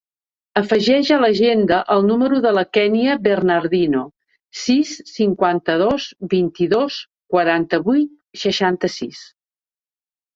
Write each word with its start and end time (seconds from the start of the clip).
Afegeix 0.59 1.09
a 1.15 1.17
l'agenda 1.23 1.77
el 1.95 2.05
número 2.11 2.37
de 2.45 2.53
la 2.59 2.63
Kènia 2.77 3.17
Bernardino: 3.27 4.01
sis, 4.61 4.93
cinquanta-dos, 5.09 6.07
vint-i-dos, 6.33 6.97
quaranta-vuit, 7.35 8.17
setanta-sis. 8.45 9.21